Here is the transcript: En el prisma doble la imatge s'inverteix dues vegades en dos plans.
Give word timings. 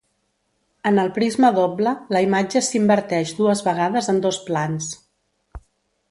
En 0.91 0.95
el 1.01 1.09
prisma 1.17 1.51
doble 1.57 1.91
la 2.15 2.21
imatge 2.27 2.61
s'inverteix 2.67 3.33
dues 3.41 3.61
vegades 3.67 4.09
en 4.15 4.23
dos 4.25 4.39
plans. 4.49 4.89